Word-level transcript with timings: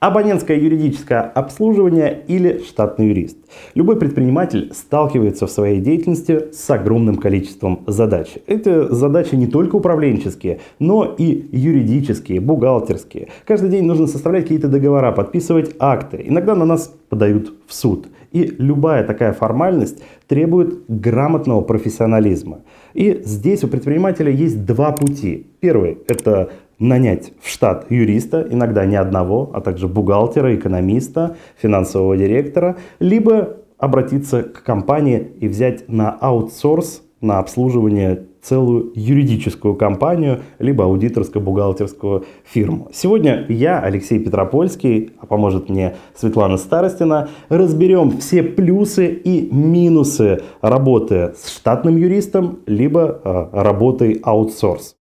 Абонентское 0.00 0.56
юридическое 0.56 1.22
обслуживание 1.22 2.22
или 2.28 2.62
штатный 2.62 3.08
юрист. 3.08 3.36
Любой 3.74 3.96
предприниматель 3.96 4.70
сталкивается 4.72 5.48
в 5.48 5.50
своей 5.50 5.80
деятельности 5.80 6.52
с 6.52 6.70
огромным 6.70 7.16
количеством 7.16 7.82
задач. 7.88 8.28
Это 8.46 8.94
задачи 8.94 9.34
не 9.34 9.48
только 9.48 9.74
управленческие, 9.74 10.60
но 10.78 11.16
и 11.18 11.48
юридические, 11.50 12.38
бухгалтерские. 12.38 13.26
Каждый 13.44 13.70
день 13.70 13.86
нужно 13.86 14.06
составлять 14.06 14.44
какие-то 14.44 14.68
договора, 14.68 15.10
подписывать 15.10 15.74
акты. 15.80 16.22
Иногда 16.24 16.54
на 16.54 16.64
нас 16.64 16.94
подают 17.08 17.52
в 17.66 17.74
суд. 17.74 18.06
И 18.30 18.54
любая 18.56 19.02
такая 19.02 19.32
формальность 19.32 20.00
требует 20.28 20.84
грамотного 20.86 21.62
профессионализма. 21.62 22.60
И 22.94 23.20
здесь 23.24 23.64
у 23.64 23.68
предпринимателя 23.68 24.30
есть 24.30 24.64
два 24.64 24.92
пути. 24.92 25.48
Первый– 25.58 25.98
это 26.06 26.50
нанять 26.78 27.32
в 27.40 27.48
штат 27.48 27.90
юриста, 27.90 28.46
иногда 28.50 28.86
не 28.86 28.96
одного, 28.96 29.50
а 29.54 29.60
также 29.60 29.88
бухгалтера, 29.88 30.54
экономиста, 30.54 31.36
финансового 31.56 32.16
директора, 32.16 32.76
либо 33.00 33.56
обратиться 33.78 34.42
к 34.42 34.62
компании 34.62 35.32
и 35.40 35.48
взять 35.48 35.88
на 35.88 36.10
аутсорс, 36.10 37.02
на 37.20 37.38
обслуживание 37.38 38.26
целую 38.40 38.92
юридическую 38.94 39.74
компанию, 39.74 40.40
либо 40.58 40.84
аудиторско-бухгалтерскую 40.84 42.24
фирму. 42.44 42.88
Сегодня 42.92 43.44
я, 43.48 43.80
Алексей 43.80 44.18
Петропольский, 44.18 45.10
а 45.20 45.26
поможет 45.26 45.68
мне 45.68 45.96
Светлана 46.14 46.56
Старостина, 46.56 47.28
разберем 47.48 48.18
все 48.18 48.42
плюсы 48.42 49.08
и 49.08 49.52
минусы 49.52 50.40
работы 50.60 51.34
с 51.36 51.50
штатным 51.56 51.96
юристом, 51.96 52.60
либо 52.66 53.20
э, 53.24 53.48
работой 53.52 54.20
аутсорс. 54.22 54.97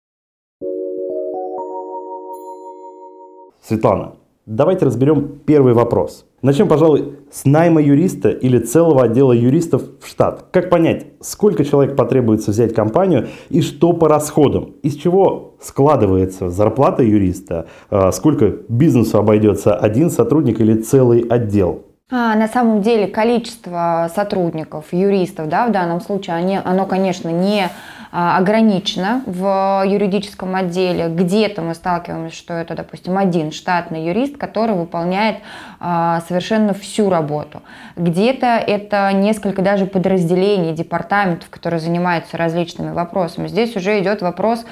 Светлана, 3.66 4.16
давайте 4.44 4.84
разберем 4.84 5.38
первый 5.46 5.72
вопрос. 5.72 6.26
Начнем, 6.42 6.68
пожалуй, 6.68 7.14
с 7.30 7.46
найма 7.46 7.80
юриста 7.80 8.28
или 8.28 8.58
целого 8.58 9.04
отдела 9.04 9.32
юристов 9.32 9.84
в 10.02 10.06
штат. 10.06 10.48
Как 10.50 10.68
понять, 10.68 11.06
сколько 11.20 11.64
человек 11.64 11.96
потребуется 11.96 12.50
взять 12.50 12.74
компанию 12.74 13.28
и 13.48 13.62
что 13.62 13.94
по 13.94 14.06
расходам? 14.06 14.74
Из 14.82 14.96
чего 14.96 15.54
складывается 15.62 16.50
зарплата 16.50 17.02
юриста? 17.02 17.64
А, 17.88 18.12
сколько 18.12 18.52
бизнесу 18.68 19.16
обойдется 19.16 19.74
один 19.74 20.10
сотрудник 20.10 20.60
или 20.60 20.74
целый 20.82 21.20
отдел? 21.20 21.86
А, 22.10 22.34
на 22.34 22.48
самом 22.48 22.82
деле 22.82 23.06
количество 23.06 24.10
сотрудников, 24.14 24.92
юристов 24.92 25.48
да, 25.48 25.66
в 25.66 25.72
данном 25.72 26.02
случае, 26.02 26.36
они, 26.36 26.60
оно, 26.62 26.84
конечно, 26.84 27.30
не 27.30 27.70
а, 28.12 28.36
ограничено 28.36 29.22
в 29.24 29.82
юридическом 29.86 30.54
отделе. 30.54 31.08
Где-то 31.08 31.62
мы 31.62 31.74
сталкиваемся, 31.74 32.36
что 32.36 32.52
это, 32.52 32.74
допустим, 32.74 33.16
один 33.16 33.52
штатный 33.52 34.04
юрист, 34.04 34.36
который 34.36 34.76
выполняет 34.76 35.38
а, 35.80 36.20
совершенно 36.28 36.74
всю 36.74 37.08
работу. 37.08 37.62
Где-то 37.96 38.48
это 38.48 39.10
несколько 39.14 39.62
даже 39.62 39.86
подразделений, 39.86 40.74
департаментов, 40.74 41.48
которые 41.48 41.80
занимаются 41.80 42.36
различными 42.36 42.92
вопросами. 42.92 43.48
Здесь 43.48 43.74
уже 43.76 43.98
идет 43.98 44.20
вопрос 44.20 44.66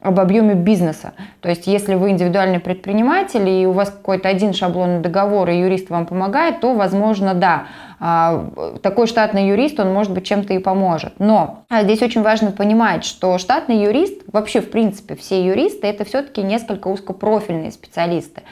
об 0.00 0.18
объеме 0.18 0.54
бизнеса. 0.54 1.12
То 1.40 1.48
есть, 1.48 1.66
если 1.66 1.94
вы 1.94 2.10
индивидуальный 2.10 2.58
предприниматель 2.58 3.48
и 3.48 3.66
у 3.66 3.72
вас 3.72 3.90
какой-то 3.90 4.28
один 4.28 4.54
шаблонный 4.54 5.00
договор, 5.00 5.48
и 5.50 5.58
юрист 5.58 5.90
вам 5.90 6.06
помогает, 6.06 6.60
то, 6.60 6.74
возможно, 6.74 7.34
да, 7.34 7.64
а, 8.02 8.48
такой 8.82 9.06
штатный 9.06 9.48
юрист, 9.48 9.78
он, 9.78 9.92
может 9.92 10.12
быть, 10.14 10.24
чем-то 10.24 10.54
и 10.54 10.58
поможет. 10.58 11.12
Но 11.18 11.64
а, 11.68 11.82
здесь 11.82 12.00
очень 12.00 12.22
важно 12.22 12.50
понимать, 12.50 13.04
что 13.04 13.36
штатный 13.36 13.82
юрист, 13.82 14.22
вообще, 14.32 14.62
в 14.62 14.70
принципе, 14.70 15.16
все 15.16 15.44
юристы, 15.44 15.86
это 15.86 16.04
все-таки 16.04 16.42
несколько 16.42 16.88
узкопрофильные 16.88 17.70
специалисты. 17.70 18.42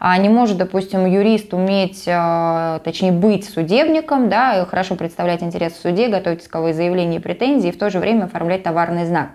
А 0.00 0.16
не 0.18 0.28
может, 0.28 0.58
допустим, 0.58 1.06
юрист 1.06 1.52
уметь, 1.52 2.04
точнее, 2.04 3.10
быть 3.10 3.48
судебником, 3.48 4.28
да, 4.28 4.64
хорошо 4.66 4.94
представлять 4.94 5.42
интерес 5.42 5.72
в 5.72 5.80
суде, 5.80 6.06
готовить 6.06 6.44
исковые 6.44 6.72
заявления 6.72 7.16
и 7.16 7.20
претензии, 7.20 7.70
и 7.70 7.72
в 7.72 7.78
то 7.78 7.90
же 7.90 7.98
время 7.98 8.24
оформлять 8.24 8.62
товарный 8.62 9.06
знак. 9.06 9.30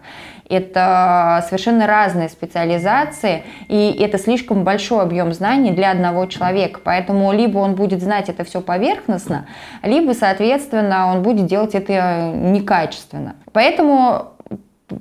Это 0.53 1.43
совершенно 1.47 1.87
разные 1.87 2.29
специализации, 2.29 3.43
и 3.67 3.97
это 3.99 4.17
слишком 4.17 4.63
большой 4.63 5.01
объем 5.01 5.33
знаний 5.33 5.71
для 5.71 5.91
одного 5.91 6.25
человека. 6.25 6.79
Поэтому 6.83 7.31
либо 7.31 7.57
он 7.57 7.75
будет 7.75 8.01
знать 8.01 8.29
это 8.29 8.43
все 8.43 8.61
поверхностно, 8.61 9.47
либо, 9.81 10.13
соответственно, 10.13 11.07
он 11.11 11.23
будет 11.23 11.47
делать 11.47 11.75
это 11.75 12.31
некачественно. 12.33 13.35
Поэтому 13.51 14.32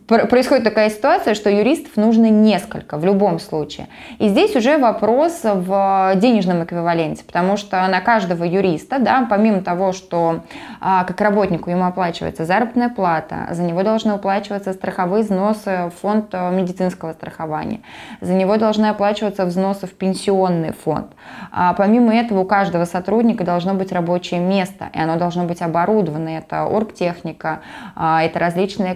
происходит 0.06 0.64
такая 0.64 0.90
ситуация, 0.90 1.34
что 1.34 1.50
юристов 1.50 1.96
нужно 1.96 2.30
несколько 2.30 2.98
в 2.98 3.04
любом 3.04 3.38
случае. 3.38 3.88
И 4.18 4.28
здесь 4.28 4.54
уже 4.54 4.78
вопрос 4.78 5.40
в 5.42 6.12
денежном 6.16 6.64
эквиваленте, 6.64 7.24
потому 7.24 7.56
что 7.56 7.86
на 7.88 8.00
каждого 8.00 8.44
юриста, 8.44 8.98
да, 8.98 9.26
помимо 9.28 9.60
того, 9.62 9.92
что 9.92 10.40
а, 10.80 11.04
как 11.04 11.20
работнику 11.20 11.70
ему 11.70 11.84
оплачивается 11.84 12.44
заработная 12.44 12.88
плата, 12.88 13.48
за 13.50 13.62
него 13.62 13.82
должны 13.82 14.14
уплачиваться 14.14 14.72
страховые 14.72 15.24
взносы 15.24 15.90
в 15.90 16.00
фонд 16.00 16.26
а, 16.32 16.50
медицинского 16.50 17.12
страхования, 17.12 17.80
за 18.20 18.34
него 18.34 18.56
должны 18.56 18.86
оплачиваться 18.86 19.44
взносы 19.44 19.86
в 19.86 19.94
пенсионный 19.94 20.72
фонд. 20.72 21.08
А 21.50 21.74
помимо 21.74 22.14
этого 22.14 22.40
у 22.40 22.44
каждого 22.44 22.84
сотрудника 22.84 23.44
должно 23.44 23.74
быть 23.74 23.92
рабочее 23.92 24.40
место, 24.40 24.90
и 24.94 24.98
оно 24.98 25.16
должно 25.16 25.44
быть 25.44 25.60
оборудовано. 25.60 26.28
Это 26.28 26.64
оргтехника, 26.64 27.60
а, 27.96 28.22
это 28.22 28.38
различные 28.38 28.94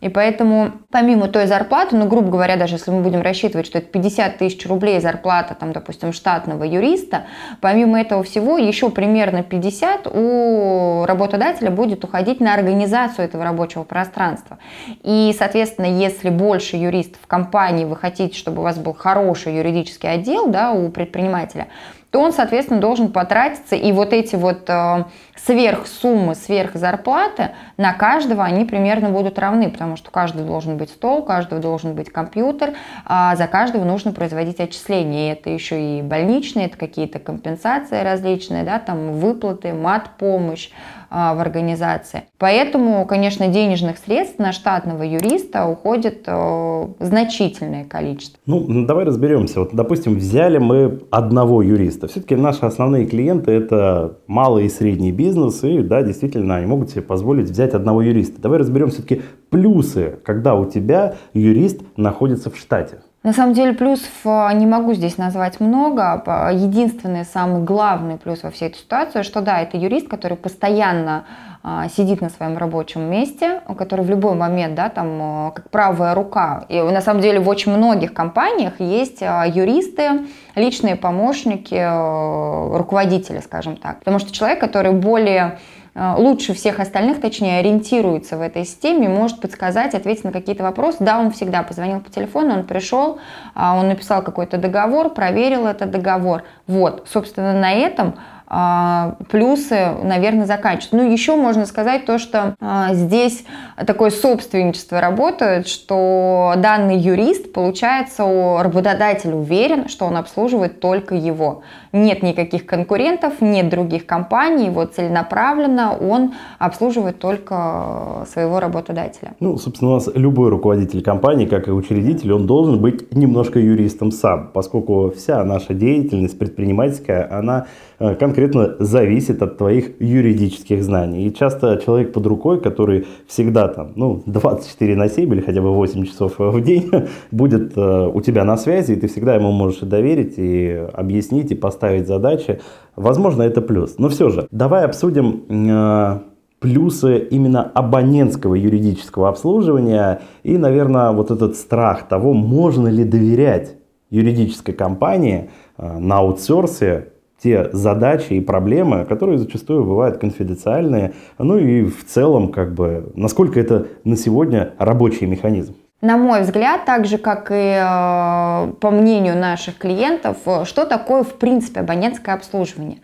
И 0.00 0.08
поэтому, 0.08 0.72
помимо 0.90 1.28
той 1.28 1.46
зарплаты, 1.46 1.96
ну, 1.96 2.06
грубо 2.06 2.30
говоря, 2.30 2.56
даже 2.56 2.76
если 2.76 2.90
мы 2.90 3.02
будем 3.02 3.20
рассчитывать, 3.20 3.66
что 3.66 3.78
это 3.78 3.88
50 3.88 4.38
тысяч 4.38 4.66
рублей 4.66 5.00
зарплата, 5.00 5.54
там, 5.54 5.72
допустим, 5.72 6.12
штатного 6.12 6.64
юриста, 6.64 7.24
помимо 7.60 8.00
этого 8.00 8.22
всего 8.22 8.56
еще 8.58 8.90
примерно 8.90 9.42
50 9.42 10.06
у 10.06 11.04
работодателя 11.06 11.70
будет 11.70 12.04
уходить 12.04 12.40
на 12.40 12.54
организацию 12.54 13.26
этого 13.26 13.44
рабочего 13.44 13.84
пространства. 13.84 14.58
И, 15.02 15.34
соответственно, 15.36 15.86
если 15.86 16.30
больше 16.30 16.76
юристов 16.76 17.20
в 17.22 17.26
компании, 17.26 17.84
вы 17.84 17.96
хотите, 17.96 18.36
чтобы 18.36 18.60
у 18.60 18.64
вас 18.64 18.78
был 18.78 18.94
хороший 18.94 19.56
юридический 19.56 20.10
отдел 20.10 20.48
да, 20.48 20.72
у 20.72 20.88
предпринимателя, 20.88 21.68
то 22.10 22.20
он, 22.20 22.32
соответственно, 22.32 22.80
должен 22.80 23.12
потратиться, 23.12 23.76
и 23.76 23.92
вот 23.92 24.12
эти 24.12 24.34
вот 24.34 24.68
э, 24.68 25.04
сверхсуммы, 25.36 26.34
сверхзарплаты 26.34 27.50
на 27.76 27.92
каждого, 27.92 28.44
они 28.44 28.64
примерно 28.64 29.10
будут 29.10 29.38
равны, 29.38 29.70
потому 29.70 29.96
что 29.96 30.08
у 30.08 30.12
каждого 30.12 30.44
должен 30.44 30.76
быть 30.76 30.90
стол, 30.90 31.20
у 31.20 31.22
каждого 31.22 31.60
должен 31.60 31.94
быть 31.94 32.10
компьютер, 32.10 32.74
а 33.04 33.36
за 33.36 33.46
каждого 33.46 33.84
нужно 33.84 34.12
производить 34.12 34.58
отчисления, 34.58 35.28
и 35.28 35.32
это 35.32 35.50
еще 35.50 35.98
и 35.98 36.02
больничные, 36.02 36.66
это 36.66 36.76
какие-то 36.76 37.20
компенсации 37.20 38.02
различные, 38.02 38.64
да, 38.64 38.80
там 38.80 39.12
выплаты, 39.12 39.72
мат-помощь, 39.72 40.70
в 41.10 41.40
организации. 41.40 42.24
Поэтому, 42.38 43.04
конечно, 43.06 43.48
денежных 43.48 43.98
средств 43.98 44.38
на 44.38 44.52
штатного 44.52 45.02
юриста 45.02 45.66
уходит 45.66 46.22
э, 46.26 46.86
значительное 47.00 47.84
количество. 47.84 48.38
Ну, 48.46 48.86
давай 48.86 49.04
разберемся. 49.04 49.60
Вот, 49.60 49.70
допустим, 49.72 50.16
взяли 50.16 50.58
мы 50.58 51.00
одного 51.10 51.62
юриста. 51.62 52.06
Все-таки 52.08 52.36
наши 52.36 52.64
основные 52.64 53.06
клиенты 53.06 53.50
это 53.50 54.18
малый 54.26 54.66
и 54.66 54.68
средний 54.68 55.12
бизнес, 55.12 55.64
и 55.64 55.80
да, 55.80 56.02
действительно, 56.02 56.56
они 56.56 56.66
могут 56.66 56.90
себе 56.90 57.02
позволить 57.02 57.50
взять 57.50 57.74
одного 57.74 58.02
юриста. 58.02 58.40
Давай 58.40 58.58
разберем 58.58 58.90
все-таки 58.90 59.22
плюсы, 59.50 60.18
когда 60.24 60.54
у 60.54 60.64
тебя 60.64 61.14
юрист 61.34 61.82
находится 61.96 62.50
в 62.50 62.56
штате. 62.56 63.00
На 63.22 63.34
самом 63.34 63.52
деле 63.52 63.74
плюсов 63.74 64.10
э, 64.24 64.48
не 64.54 64.66
могу 64.66 64.94
здесь 64.94 65.18
назвать 65.18 65.60
много. 65.60 66.50
Единственный, 66.52 67.24
самый 67.26 67.62
главный 67.62 68.16
плюс 68.16 68.42
во 68.42 68.50
всей 68.50 68.68
этой 68.68 68.78
ситуации, 68.78 69.22
что 69.22 69.42
да, 69.42 69.60
это 69.60 69.76
юрист, 69.76 70.08
который 70.08 70.38
постоянно 70.38 71.26
а, 71.62 71.90
сидит 71.90 72.22
на 72.22 72.30
своем 72.30 72.56
рабочем 72.56 73.02
месте, 73.02 73.60
который 73.76 74.02
в 74.02 74.08
любой 74.08 74.34
момент, 74.34 74.74
да, 74.74 74.88
там, 74.88 75.48
э, 75.48 75.52
как 75.52 75.68
правая 75.68 76.14
рука. 76.14 76.64
И 76.70 76.80
на 76.80 77.02
самом 77.02 77.20
деле 77.20 77.38
в 77.38 77.48
очень 77.50 77.76
многих 77.76 78.14
компаниях 78.14 78.80
есть 78.80 79.22
а, 79.22 79.44
юристы, 79.46 80.26
личные 80.54 80.96
помощники, 80.96 81.74
э, 81.74 82.76
руководители, 82.78 83.40
скажем 83.40 83.76
так. 83.76 83.98
Потому 83.98 84.18
что 84.20 84.32
человек, 84.32 84.58
который 84.58 84.92
более 84.92 85.58
лучше 85.94 86.54
всех 86.54 86.80
остальных, 86.80 87.20
точнее, 87.20 87.58
ориентируется 87.58 88.36
в 88.36 88.40
этой 88.40 88.64
системе, 88.64 89.08
может 89.08 89.40
подсказать, 89.40 89.94
ответить 89.94 90.24
на 90.24 90.32
какие-то 90.32 90.62
вопросы. 90.62 90.98
Да, 91.00 91.18
он 91.18 91.30
всегда 91.30 91.62
позвонил 91.62 92.00
по 92.00 92.10
телефону, 92.10 92.54
он 92.54 92.64
пришел, 92.64 93.18
а, 93.54 93.78
он 93.78 93.88
написал 93.88 94.22
какой-то 94.22 94.58
договор, 94.58 95.10
проверил 95.10 95.66
этот 95.66 95.90
договор. 95.90 96.44
Вот, 96.66 97.06
собственно, 97.10 97.52
на 97.52 97.72
этом 97.72 98.14
а, 98.52 99.14
плюсы, 99.30 99.92
наверное, 100.02 100.44
заканчиваются. 100.44 100.96
Ну, 100.96 101.08
еще 101.08 101.36
можно 101.36 101.66
сказать 101.66 102.04
то, 102.04 102.18
что 102.18 102.56
а, 102.60 102.94
здесь 102.94 103.44
такое 103.86 104.10
собственничество 104.10 105.00
работает, 105.00 105.68
что 105.68 106.54
данный 106.56 106.98
юрист, 106.98 107.52
получается, 107.52 108.24
у 108.24 108.58
работодателя 108.58 109.36
уверен, 109.36 109.88
что 109.88 110.04
он 110.06 110.16
обслуживает 110.16 110.80
только 110.80 111.14
его. 111.14 111.62
Нет 111.92 112.22
никаких 112.22 112.66
конкурентов, 112.66 113.40
нет 113.40 113.68
других 113.68 114.06
компаний, 114.06 114.70
вот 114.70 114.94
целенаправленно 114.94 115.96
он 116.00 116.34
обслуживает 116.58 117.18
только 117.18 118.26
своего 118.30 118.60
работодателя. 118.60 119.34
Ну, 119.40 119.56
собственно, 119.56 119.92
у 119.92 119.94
нас 119.94 120.08
любой 120.14 120.50
руководитель 120.50 121.02
компании, 121.02 121.46
как 121.46 121.68
и 121.68 121.72
учредитель, 121.72 122.32
он 122.32 122.46
должен 122.46 122.80
быть 122.80 123.14
немножко 123.14 123.58
юристом 123.58 124.12
сам, 124.12 124.50
поскольку 124.52 125.10
вся 125.16 125.44
наша 125.44 125.74
деятельность 125.74 126.38
предпринимательская, 126.38 127.28
она 127.30 127.66
Э, 128.02 128.14
конкретно 128.14 128.76
зависит 128.78 129.42
от 129.42 129.58
твоих 129.58 130.00
юридических 130.00 130.82
знаний. 130.82 131.26
И 131.26 131.34
часто 131.34 131.78
человек 131.84 132.14
под 132.14 132.26
рукой, 132.26 132.58
который 132.58 133.06
всегда 133.26 133.68
там, 133.68 133.92
ну, 133.94 134.22
24 134.24 134.96
на 134.96 135.10
7 135.10 135.34
или 135.34 135.42
хотя 135.42 135.60
бы 135.60 135.70
8 135.74 136.06
часов 136.06 136.38
в 136.38 136.60
день 136.62 136.90
будет 137.30 137.76
э, 137.76 138.10
у 138.14 138.22
тебя 138.22 138.44
на 138.44 138.56
связи, 138.56 138.92
и 138.92 138.96
ты 138.96 139.06
всегда 139.06 139.34
ему 139.34 139.52
можешь 139.52 139.80
доверить, 139.80 140.38
и 140.38 140.82
объяснить, 140.94 141.50
и 141.50 141.54
поставить 141.54 141.79
задачи. 142.06 142.60
Возможно, 142.96 143.42
это 143.42 143.60
плюс. 143.60 143.96
Но 143.98 144.08
все 144.08 144.30
же, 144.30 144.46
давай 144.50 144.84
обсудим 144.84 145.44
э, 145.48 146.18
плюсы 146.60 147.18
именно 147.18 147.62
абонентского 147.62 148.54
юридического 148.54 149.28
обслуживания 149.28 150.22
и, 150.42 150.58
наверное, 150.58 151.12
вот 151.12 151.30
этот 151.30 151.56
страх 151.56 152.08
того, 152.08 152.32
можно 152.32 152.88
ли 152.88 153.04
доверять 153.04 153.76
юридической 154.10 154.72
компании 154.72 155.50
на 155.78 156.18
аутсорсе 156.18 157.10
те 157.42 157.70
задачи 157.72 158.34
и 158.34 158.40
проблемы, 158.40 159.04
которые 159.06 159.38
зачастую 159.38 159.84
бывают 159.84 160.18
конфиденциальные, 160.18 161.14
ну 161.38 161.58
и 161.58 161.84
в 161.84 162.04
целом, 162.06 162.48
как 162.48 162.74
бы, 162.74 163.12
насколько 163.14 163.58
это 163.58 163.86
на 164.04 164.16
сегодня 164.16 164.74
рабочий 164.78 165.26
механизм. 165.26 165.74
На 166.00 166.16
мой 166.16 166.40
взгляд, 166.42 166.86
так 166.86 167.04
же, 167.04 167.18
как 167.18 167.50
и 167.50 167.74
э, 167.76 168.72
по 168.80 168.90
мнению 168.90 169.36
наших 169.36 169.76
клиентов, 169.76 170.38
что 170.64 170.86
такое, 170.86 171.24
в 171.24 171.34
принципе, 171.34 171.80
абонентское 171.80 172.34
обслуживание? 172.34 173.00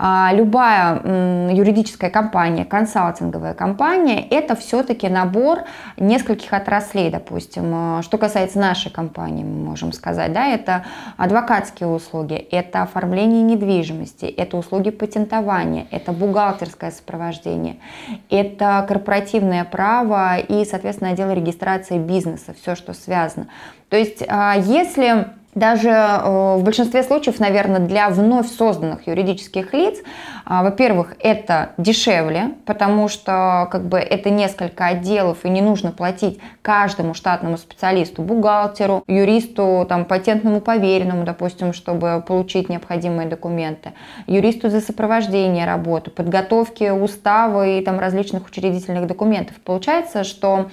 А, 0.00 0.30
любая 0.32 1.02
юридическая 1.52 2.08
компания, 2.08 2.64
консалтинговая 2.64 3.54
компания, 3.54 4.24
это 4.28 4.54
все-таки 4.54 5.08
набор 5.08 5.64
нескольких 5.96 6.52
отраслей, 6.52 7.10
допустим. 7.10 8.02
Что 8.02 8.16
касается 8.16 8.60
нашей 8.60 8.92
компании, 8.92 9.42
мы 9.42 9.64
можем 9.70 9.92
сказать, 9.92 10.32
да, 10.32 10.46
это 10.46 10.84
адвокатские 11.16 11.88
услуги, 11.88 12.34
это 12.34 12.82
оформление 12.82 13.42
недвижимости, 13.42 14.26
это 14.26 14.56
услуги 14.56 14.90
патентования, 14.90 15.88
это 15.90 16.12
бухгалтерское 16.12 16.92
сопровождение, 16.92 17.78
это 18.30 18.84
корпоративное 18.86 19.64
право 19.64 20.38
и, 20.38 20.64
соответственно, 20.64 21.10
отдел 21.10 21.32
регистрации 21.32 21.98
бизнеса, 21.98 22.54
все, 22.60 22.76
что 22.76 22.94
связано. 22.94 23.48
То 23.88 23.96
есть, 23.96 24.22
а, 24.28 24.54
если 24.56 25.26
даже 25.58 25.90
э, 25.90 26.56
в 26.56 26.62
большинстве 26.62 27.02
случаев, 27.02 27.40
наверное, 27.40 27.80
для 27.80 28.08
вновь 28.08 28.48
созданных 28.48 29.06
юридических 29.06 29.72
лиц, 29.72 29.98
а, 30.44 30.62
во-первых, 30.62 31.14
это 31.20 31.70
дешевле, 31.76 32.52
потому 32.64 33.08
что 33.08 33.68
как 33.70 33.86
бы 33.86 33.98
это 33.98 34.30
несколько 34.30 34.86
отделов 34.86 35.44
и 35.44 35.50
не 35.50 35.60
нужно 35.60 35.92
платить 35.92 36.38
каждому 36.62 37.12
штатному 37.12 37.58
специалисту, 37.58 38.22
бухгалтеру, 38.22 39.04
юристу, 39.06 39.84
там, 39.88 40.04
патентному 40.04 40.60
поверенному, 40.60 41.24
допустим, 41.24 41.72
чтобы 41.72 42.24
получить 42.26 42.68
необходимые 42.68 43.28
документы, 43.28 43.92
юристу 44.26 44.70
за 44.70 44.80
сопровождение 44.80 45.66
работы, 45.66 46.10
подготовки 46.10 46.90
устава 46.90 47.66
и 47.66 47.82
там 47.82 47.98
различных 47.98 48.46
учредительных 48.46 49.06
документов. 49.06 49.56
Получается, 49.64 50.24
что 50.24 50.70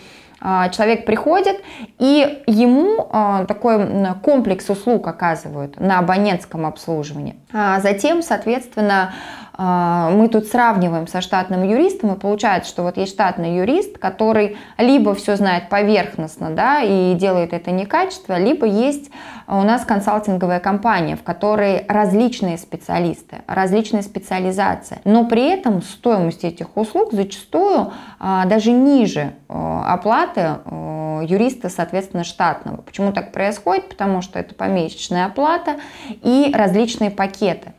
человек 0.72 1.06
приходит, 1.06 1.62
и 2.00 2.44
ему 2.48 3.08
а, 3.12 3.46
такой 3.46 3.80
комплекс 4.22 4.70
услуг 4.70 5.08
оказывают 5.08 5.80
на 5.80 6.00
абонентском 6.00 6.66
обслуживании. 6.66 7.36
А 7.54 7.80
затем, 7.80 8.22
соответственно, 8.22 9.14
а, 9.58 10.10
мы 10.10 10.28
тут 10.28 10.48
сравниваем 10.48 11.08
со 11.08 11.22
штатным 11.22 11.64
юристом, 11.64 12.14
и 12.14 12.20
получается, 12.20 12.70
что 12.70 12.84
вот 12.84 12.98
есть 12.98 13.14
штатный 13.14 13.58
юрист, 13.58 13.98
который 13.98 14.58
либо 14.78 15.16
все 15.16 15.36
знает 15.36 15.70
поверхностно, 15.70 16.50
да, 16.50 16.82
и 16.82 17.14
делает 17.14 17.54
это 17.54 17.72
некачественно, 17.72 18.38
либо 18.38 18.66
есть 18.66 19.12
у 19.48 19.62
нас 19.62 19.86
консалтинговая 19.86 20.60
компания, 20.60 21.16
в 21.16 21.24
которой 21.24 21.86
различные 21.88 22.58
специалисты, 22.58 23.38
различные 23.48 24.02
специализации, 24.02 25.00
но 25.06 25.26
при 25.26 25.50
этом 25.50 25.82
стоимость 25.82 26.44
этих 26.44 26.76
услуг 26.76 27.14
зачастую 27.14 27.94
а, 28.20 28.46
даже 28.46 28.72
ниже 28.72 29.34
а, 29.48 29.94
оплаты 30.36 31.22
юриста, 31.24 31.70
соответственно, 31.70 32.24
штатного. 32.24 32.82
Почему 32.82 33.12
так 33.12 33.32
происходит? 33.32 33.90
Потому 33.90 34.22
что 34.22 34.40
это 34.40 34.54
помесячная 34.54 35.26
оплата 35.26 35.78
и 36.22 36.52
различные 36.54 37.12
пакеты. 37.12 37.74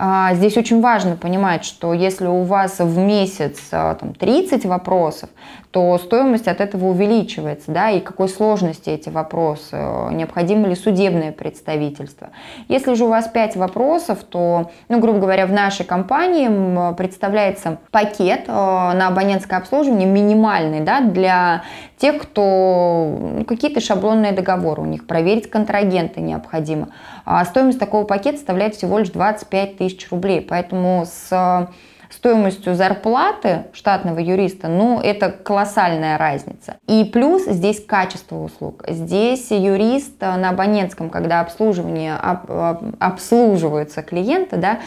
А, 0.00 0.32
здесь 0.34 0.56
очень 0.56 0.80
важно 0.80 1.16
понимать, 1.16 1.64
что 1.64 1.92
если 1.92 2.26
у 2.26 2.44
вас 2.44 2.78
в 2.78 2.96
месяц 2.98 3.58
а, 3.72 3.96
там, 3.96 4.14
30 4.14 4.64
вопросов, 4.64 5.28
то 5.72 5.98
стоимость 5.98 6.48
от 6.48 6.60
этого 6.60 6.86
увеличивается, 6.86 7.72
да, 7.72 7.90
и 7.90 8.00
какой 8.00 8.28
сложности 8.28 8.88
эти 8.88 9.10
вопросы, 9.10 9.76
необходимо 10.12 10.66
ли 10.66 10.74
судебное 10.74 11.32
представительство. 11.32 12.30
Если 12.68 12.94
же 12.94 13.04
у 13.04 13.08
вас 13.08 13.28
5 13.28 13.56
вопросов, 13.56 14.20
то, 14.22 14.70
ну, 14.88 14.98
грубо 14.98 15.18
говоря, 15.18 15.46
в 15.46 15.52
нашей 15.52 15.84
компании 15.84 16.94
представляется 16.94 17.78
пакет 17.90 18.44
э, 18.46 18.52
на 18.52 19.08
абонентское 19.08 19.58
обслуживание 19.58 20.08
минимальный, 20.08 20.80
да, 20.80 21.00
для 21.00 21.64
тех, 21.98 22.22
кто 22.22 23.18
ну, 23.20 23.44
какие-то 23.44 23.80
шаблонные 23.80 24.32
договоры 24.32 24.82
у 24.82 24.86
них, 24.86 25.06
проверить 25.06 25.50
контрагенты 25.50 26.20
необходимо. 26.20 26.88
А 27.24 27.44
стоимость 27.44 27.78
такого 27.78 28.04
пакета 28.04 28.38
составляет 28.38 28.74
всего 28.74 28.98
лишь 28.98 29.10
25 29.10 29.76
тысяч 29.76 29.87
рублей, 30.10 30.40
поэтому 30.40 31.06
с 31.06 31.68
стоимостью 32.10 32.74
зарплаты 32.74 33.66
штатного 33.72 34.18
юриста, 34.18 34.68
ну, 34.68 35.00
это 35.00 35.30
колоссальная 35.30 36.16
разница. 36.16 36.76
И 36.86 37.04
плюс 37.04 37.44
здесь 37.44 37.84
качество 37.84 38.36
услуг. 38.36 38.84
Здесь 38.88 39.50
юрист 39.50 40.20
на 40.20 40.50
абонентском, 40.50 41.10
когда 41.10 41.40
обслуживание, 41.40 42.14
об, 42.14 42.50
обслуживаются 42.98 44.02
клиенты, 44.02 44.56
да, 44.56 44.80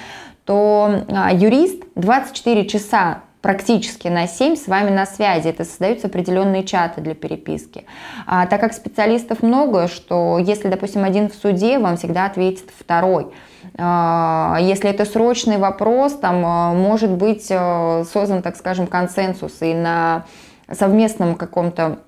то 0.46 1.06
а, 1.10 1.32
юрист 1.32 1.84
24 1.96 2.68
часа 2.68 3.22
практически 3.42 4.08
на 4.08 4.28
7 4.28 4.56
с 4.56 4.68
вами 4.68 4.90
на 4.90 5.06
связи. 5.06 5.48
Это 5.48 5.66
создаются 5.66 6.08
определенные 6.08 6.64
чаты 6.64 7.02
для 7.02 7.16
переписки. 7.16 7.86
А, 8.26 8.46
так 8.46 8.62
как 8.62 8.74
специалистов 8.74 9.42
много, 9.42 9.88
что 9.88 10.38
если, 10.40 10.70
допустим, 10.70 11.04
один 11.04 11.30
в 11.30 11.34
суде, 11.34 11.80
вам 11.80 11.98
всегда 11.98 12.26
ответит 12.26 12.70
второй. 12.78 13.28
А, 13.78 14.58
если 14.62 14.90
это 14.90 15.06
срочный 15.06 15.58
вопрос, 15.58 16.14
там 16.14 16.44
а, 16.46 16.74
может 16.74 17.12
быть 17.12 17.48
а, 17.52 18.04
создан, 18.12 18.42
так 18.42 18.56
скажем, 18.56 18.88
консенсус 18.88 19.62
и 19.62 19.74
на 19.74 20.26
совместном 20.72 21.36
каком-то 21.36 22.00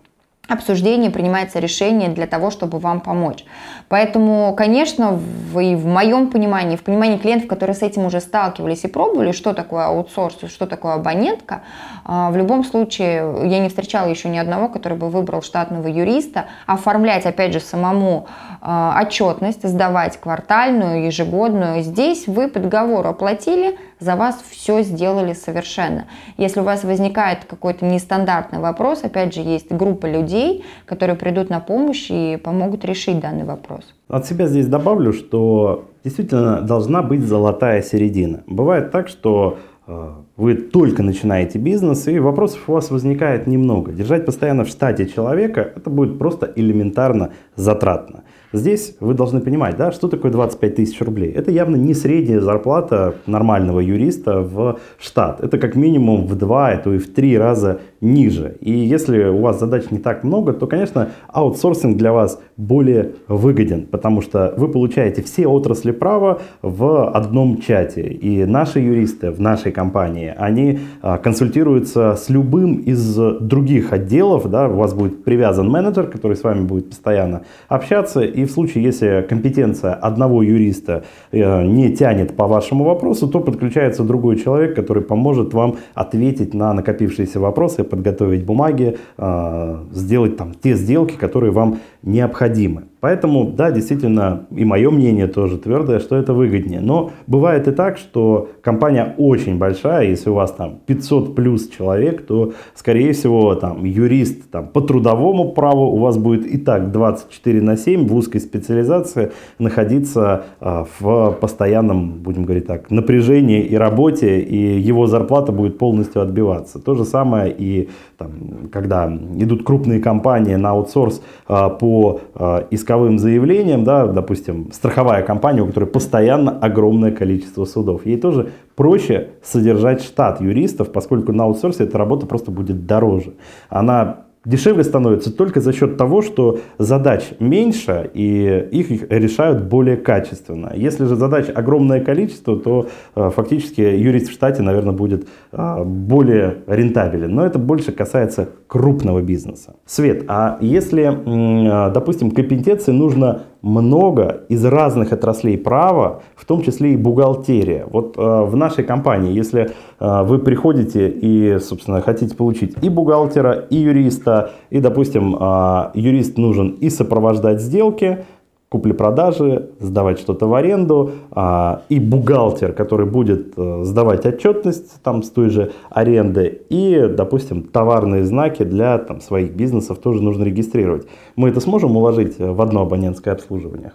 обсуждении 0.50 1.08
принимается 1.08 1.60
решение 1.60 2.10
для 2.10 2.28
того, 2.28 2.52
чтобы 2.52 2.78
вам 2.78 3.00
помочь. 3.00 3.46
Поэтому, 3.88 4.54
конечно, 4.58 5.14
в, 5.14 5.58
и 5.60 5.74
в 5.76 5.86
моем 5.86 6.30
понимании, 6.30 6.76
в 6.76 6.84
понимании 6.84 7.18
клиентов, 7.18 7.48
которые 7.48 7.76
с 7.76 7.82
этим 7.82 8.06
уже 8.06 8.20
сталкивались 8.20 8.84
и 8.84 8.90
пробовали, 8.90 9.32
что 9.32 9.54
такое 9.54 9.86
аутсорс, 9.86 10.40
что 10.50 10.68
такое 10.68 10.96
абонентка, 10.96 11.62
а, 12.04 12.30
в 12.30 12.36
любом 12.36 12.66
случае 12.66 13.48
я 13.48 13.60
не 13.60 13.70
встречала 13.70 14.10
еще 14.10 14.28
ни 14.28 14.38
одного, 14.38 14.68
который 14.68 14.98
бы 14.98 15.10
выбрал 15.10 15.42
штатного 15.42 15.88
юриста, 15.88 16.48
оформлять, 16.66 17.26
опять 17.26 17.54
же, 17.54 17.62
самому 17.62 18.28
а, 18.60 19.02
отчетность, 19.02 19.66
сдавать 19.66 20.20
квартальную, 20.20 21.06
ежегодную. 21.06 21.84
Здесь 21.84 22.28
вы 22.28 22.50
по 22.50 22.60
договору 22.60 23.08
оплатили, 23.08 23.78
за 24.04 24.16
вас 24.16 24.44
все 24.50 24.84
сделали 24.84 25.34
совершенно. 25.34 26.06
Если 26.38 26.60
у 26.60 26.64
вас 26.64 26.84
возникает 26.84 27.46
какой-то 27.46 27.86
нестандартный 27.86 28.60
вопрос, 28.60 29.04
опять 29.04 29.34
же, 29.34 29.42
есть 29.42 29.72
группа 29.72 30.06
людей, 30.06 30.64
которые 30.86 31.16
придут 31.16 31.50
на 31.50 31.60
помощь 31.60 32.08
и 32.12 32.38
помогут 32.44 32.86
решить 32.86 33.20
данный 33.20 33.46
вопрос. 33.46 33.96
От 34.10 34.28
себя 34.28 34.48
здесь 34.48 34.68
добавлю, 34.68 35.14
что 35.14 35.86
действительно 36.04 36.62
должна 36.62 37.02
быть 37.02 37.22
золотая 37.22 37.82
середина. 37.82 38.44
Бывает 38.48 38.92
так, 38.92 39.08
что 39.08 39.58
э, 39.88 40.10
вы 40.36 40.56
только 40.56 41.02
начинаете 41.04 41.60
бизнес, 41.60 42.08
и 42.08 42.20
вопросов 42.20 42.60
у 42.68 42.74
вас 42.74 42.92
возникает 42.92 43.48
немного. 43.48 43.92
Держать 43.92 44.26
постоянно 44.26 44.66
в 44.66 44.68
штате 44.68 45.08
человека, 45.08 45.72
это 45.76 45.90
будет 45.90 46.20
просто 46.20 46.52
элементарно 46.56 47.32
затратно. 47.56 48.24
Здесь 48.54 48.96
вы 49.00 49.16
должны 49.16 49.42
понимать, 49.42 49.78
да, 49.78 49.92
что 49.92 50.08
такое 50.08 50.32
25 50.32 50.76
тысяч 50.76 51.02
рублей. 51.02 51.32
Это 51.32 51.50
явно 51.50 51.76
не 51.76 51.96
средняя 51.96 52.40
зарплата 52.40 53.16
нормального 53.26 53.80
юриста 53.80 54.42
в 54.42 54.80
штат. 55.00 55.44
Это 55.44 55.58
как 55.58 55.76
минимум 55.76 56.28
в 56.28 56.36
два, 56.36 56.70
а 56.70 56.78
то 56.78 56.94
и 56.94 57.00
в 57.00 57.12
три 57.12 57.36
раза 57.36 57.82
ниже. 58.04 58.58
И 58.60 58.72
если 58.72 59.24
у 59.26 59.40
вас 59.40 59.60
задач 59.60 59.90
не 59.90 59.98
так 59.98 60.24
много, 60.24 60.54
то, 60.54 60.68
конечно, 60.68 61.10
аутсорсинг 61.30 61.98
для 61.98 62.12
вас 62.12 62.40
более 62.58 63.14
выгоден, 63.28 63.88
потому 63.88 64.22
что 64.22 64.54
вы 64.58 64.68
получаете 64.68 65.22
все 65.24 65.48
отрасли 65.48 65.92
права 65.92 66.42
в 66.62 67.10
одном 67.10 67.62
чате. 67.62 68.02
И 68.02 68.46
наши 68.46 68.80
юристы 68.80 69.32
в 69.32 69.40
нашей 69.40 69.72
компании, 69.72 70.34
они 70.38 70.80
а, 71.02 71.18
консультируются 71.18 72.16
с 72.16 72.30
любым 72.30 72.76
из 72.76 73.16
других 73.40 73.94
отделов, 73.94 74.50
да, 74.50 74.68
у 74.68 74.76
вас 74.76 74.94
будет 74.94 75.24
привязан 75.24 75.70
менеджер, 75.70 76.08
который 76.08 76.36
с 76.36 76.44
вами 76.44 76.66
будет 76.66 76.90
постоянно 76.90 77.44
общаться, 77.70 78.22
и 78.22 78.46
в 78.46 78.52
случае, 78.52 78.84
если 78.84 79.26
компетенция 79.28 79.94
одного 79.94 80.44
юриста 80.44 81.04
э, 81.32 81.66
не 81.66 81.96
тянет 81.96 82.36
по 82.36 82.48
вашему 82.48 82.84
вопросу, 82.84 83.28
то 83.28 83.40
подключается 83.40 84.04
другой 84.04 84.38
человек, 84.38 84.76
который 84.76 85.04
поможет 85.04 85.54
вам 85.54 85.78
ответить 85.94 86.54
на 86.54 86.74
накопившиеся 86.74 87.40
вопросы, 87.40 87.84
подготовить 87.94 88.44
бумаги, 88.44 88.98
э, 89.18 89.84
сделать 89.92 90.36
там 90.36 90.56
те 90.56 90.74
сделки, 90.74 91.14
которые 91.14 91.52
вам 91.52 91.78
необходимы. 92.02 92.86
Поэтому, 93.04 93.52
да, 93.52 93.70
действительно, 93.70 94.46
и 94.50 94.64
мое 94.64 94.90
мнение 94.90 95.28
тоже 95.28 95.58
твердое, 95.58 96.00
что 96.00 96.16
это 96.16 96.34
выгоднее. 96.34 96.80
Но 96.80 97.12
бывает 97.28 97.68
и 97.68 97.72
так, 97.72 97.98
что 97.98 98.48
компания 98.62 99.14
очень 99.18 99.58
большая, 99.58 100.08
если 100.08 100.30
у 100.30 100.36
вас 100.36 100.54
там 100.54 100.78
500 100.86 101.36
плюс 101.36 101.68
человек, 101.68 102.26
то, 102.26 102.54
скорее 102.74 103.12
всего, 103.12 103.56
там 103.56 103.84
юрист 103.84 104.50
там, 104.50 104.70
по 104.70 104.80
трудовому 104.80 105.52
праву 105.52 105.88
у 105.88 105.98
вас 105.98 106.18
будет 106.18 106.46
и 106.46 106.58
так 106.58 106.94
24 106.94 107.62
на 107.62 107.76
7 107.76 108.08
в 108.08 108.16
узкой 108.16 108.40
специализации 108.40 109.34
находиться 109.60 110.46
э, 110.62 110.86
в 110.98 111.32
постоянном, 111.42 112.12
будем 112.24 112.46
говорить 112.46 112.68
так, 112.68 112.90
напряжении 112.90 113.64
и 113.64 113.76
работе, 113.76 114.40
и 114.40 114.80
его 114.80 115.08
зарплата 115.08 115.52
будет 115.52 115.78
полностью 115.78 116.22
отбиваться. 116.22 116.80
То 116.80 116.96
же 116.96 117.04
самое 117.04 117.54
и 117.54 117.90
там, 118.18 118.32
когда 118.72 119.12
идут 119.40 119.66
крупные 119.66 120.00
компании 120.00 120.56
на 120.56 120.70
аутсорс 120.70 121.22
э, 121.50 121.70
по 121.78 122.22
э, 122.36 122.62
исковым 122.94 123.18
заявлениям, 123.18 123.84
да, 123.84 124.06
допустим, 124.06 124.72
страховая 124.72 125.24
компания, 125.24 125.62
у 125.62 125.68
которой 125.68 125.86
постоянно 125.86 126.52
огромное 126.60 127.12
количество 127.12 127.66
судов, 127.66 128.06
ей 128.06 128.18
тоже 128.18 128.52
проще 128.76 129.32
содержать 129.42 130.04
штат 130.04 130.42
юристов, 130.42 130.92
поскольку 130.92 131.32
на 131.34 131.46
аутсорсе 131.46 131.86
эта 131.86 131.98
работа 131.98 132.26
просто 132.26 132.52
будет 132.52 132.86
дороже. 132.86 133.34
Она 133.70 134.26
дешевле 134.46 134.84
становится 134.84 135.36
только 135.36 135.62
за 135.62 135.74
счет 135.74 135.98
того, 135.98 136.22
что 136.22 136.60
задач 136.78 137.32
меньше 137.40 138.10
и 138.14 138.68
их 138.72 139.10
решают 139.10 139.64
более 139.64 139.98
качественно. 139.98 140.72
Если 140.76 141.06
же 141.06 141.16
задач 141.16 141.48
огромное 141.54 142.02
количество, 142.02 142.58
то 142.60 142.88
э, 143.16 143.30
фактически 143.34 143.82
юрист 143.82 144.30
в 144.30 144.34
штате, 144.34 144.62
наверное, 144.62 144.94
будет 144.94 145.28
э, 145.52 145.84
более 145.84 146.58
рентабелен. 146.68 147.34
Но 147.34 147.46
это 147.46 147.60
больше 147.60 147.92
касается 147.92 148.50
крупного 148.68 149.22
бизнеса. 149.22 149.76
Свет, 149.86 150.26
а 150.28 150.58
если, 150.62 151.04
э, 151.04 151.94
допустим, 151.94 152.32
компетенции 152.32 152.92
нужно 152.92 153.44
много 153.64 154.42
из 154.50 154.64
разных 154.66 155.14
отраслей 155.14 155.58
права, 155.58 156.22
в 156.36 156.46
том 156.46 156.62
числе 156.62 156.94
и 156.94 156.98
бухгалтерия. 156.98 157.86
Вот 157.90 158.18
э, 158.18 158.22
в 158.22 158.56
нашей 158.58 158.84
компании, 158.84 159.34
если 159.34 159.72
э, 160.00 160.24
вы 160.24 160.38
приходите 160.40 161.10
и, 161.10 161.58
собственно, 161.60 162.02
хотите 162.02 162.36
получить 162.36 162.76
и 162.82 162.90
бухгалтера, 162.90 163.54
и 163.54 163.78
юриста, 163.78 164.52
и, 164.70 164.82
допустим, 164.82 165.38
э, 165.40 165.92
юрист 165.94 166.38
нужен 166.38 166.72
и 166.82 166.90
сопровождать 166.90 167.62
сделки, 167.62 168.26
купли-продажи, 168.74 169.70
сдавать 169.80 170.20
что-то 170.20 170.48
в 170.48 170.56
аренду, 170.56 171.12
а, 171.30 171.84
и 171.90 172.00
бухгалтер, 172.00 172.74
который 172.74 173.06
будет 173.06 173.54
э, 173.56 173.84
сдавать 173.84 174.26
отчетность 174.26 175.00
там 175.04 175.22
с 175.22 175.30
той 175.30 175.52
же 175.52 175.74
аренды, 175.92 176.64
и, 176.70 177.08
допустим, 177.08 177.62
товарные 177.62 178.26
знаки 178.26 178.64
для 178.64 178.98
там, 178.98 179.22
своих 179.22 179.54
бизнесов 179.54 180.00
тоже 180.00 180.24
нужно 180.24 180.44
регистрировать. 180.44 181.06
Мы 181.36 181.50
это 181.50 181.60
сможем 181.60 181.96
уложить 181.96 182.40
в 182.40 182.60
одно 182.60 182.82
абонентское 182.82 183.36
обслуживание? 183.36 183.92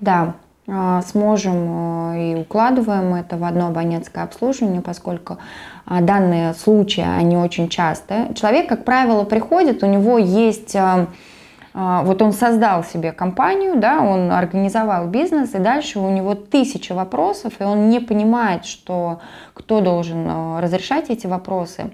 Да, 0.00 0.36
а, 0.66 1.02
сможем 1.02 2.14
э, 2.14 2.32
и 2.32 2.34
укладываем 2.36 3.14
это 3.14 3.36
в 3.36 3.44
одно 3.44 3.66
абонентское 3.66 4.24
обслуживание, 4.24 4.80
поскольку 4.80 5.36
а, 5.84 6.00
данные 6.00 6.54
случаи, 6.54 7.04
они 7.04 7.36
очень 7.36 7.68
часто. 7.68 8.32
Человек, 8.34 8.70
как 8.70 8.86
правило, 8.86 9.24
приходит, 9.24 9.82
у 9.82 9.86
него 9.86 10.16
есть 10.16 10.74
э, 10.74 11.08
вот 11.74 12.22
он 12.22 12.32
создал 12.32 12.82
себе 12.82 13.12
компанию, 13.12 13.76
да, 13.76 14.00
он 14.00 14.32
организовал 14.32 15.06
бизнес, 15.06 15.54
и 15.54 15.58
дальше 15.58 15.98
у 15.98 16.10
него 16.10 16.34
тысяча 16.34 16.94
вопросов, 16.94 17.54
и 17.60 17.64
он 17.64 17.88
не 17.88 18.00
понимает, 18.00 18.64
что 18.64 19.20
кто 19.54 19.80
должен 19.80 20.26
а, 20.28 20.60
разрешать 20.60 21.10
эти 21.10 21.26
вопросы. 21.26 21.92